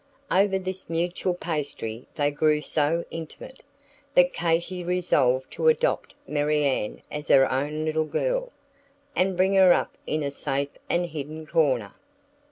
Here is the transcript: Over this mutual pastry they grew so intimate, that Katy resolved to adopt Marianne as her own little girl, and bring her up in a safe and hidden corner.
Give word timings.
Over 0.31 0.57
this 0.57 0.89
mutual 0.89 1.35
pastry 1.35 2.07
they 2.15 2.31
grew 2.31 2.61
so 2.63 3.05
intimate, 3.11 3.61
that 4.15 4.33
Katy 4.33 4.83
resolved 4.83 5.51
to 5.51 5.67
adopt 5.67 6.15
Marianne 6.27 7.03
as 7.11 7.27
her 7.27 7.47
own 7.51 7.85
little 7.85 8.05
girl, 8.05 8.51
and 9.15 9.37
bring 9.37 9.53
her 9.53 9.71
up 9.73 9.95
in 10.07 10.23
a 10.23 10.31
safe 10.31 10.69
and 10.89 11.05
hidden 11.05 11.45
corner. 11.45 11.93